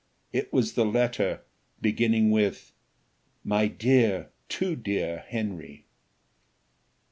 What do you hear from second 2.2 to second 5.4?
with "My dear too dear